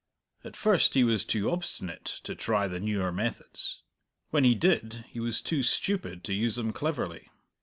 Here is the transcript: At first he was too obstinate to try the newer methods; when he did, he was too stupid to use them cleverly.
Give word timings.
At 0.43 0.55
first 0.55 0.95
he 0.95 1.03
was 1.03 1.23
too 1.23 1.51
obstinate 1.51 2.05
to 2.23 2.33
try 2.33 2.67
the 2.67 2.79
newer 2.79 3.11
methods; 3.11 3.83
when 4.31 4.43
he 4.43 4.55
did, 4.55 5.05
he 5.09 5.19
was 5.19 5.43
too 5.43 5.61
stupid 5.61 6.23
to 6.23 6.33
use 6.33 6.55
them 6.55 6.73
cleverly. 6.73 7.29